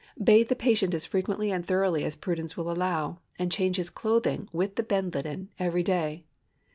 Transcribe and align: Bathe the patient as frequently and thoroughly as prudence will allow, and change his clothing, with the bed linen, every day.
Bathe 0.19 0.47
the 0.47 0.55
patient 0.55 0.95
as 0.95 1.05
frequently 1.05 1.51
and 1.51 1.63
thoroughly 1.63 2.03
as 2.03 2.15
prudence 2.15 2.57
will 2.57 2.71
allow, 2.71 3.19
and 3.37 3.51
change 3.51 3.75
his 3.75 3.91
clothing, 3.91 4.49
with 4.51 4.75
the 4.75 4.81
bed 4.81 5.13
linen, 5.13 5.49
every 5.59 5.83
day. 5.83 6.25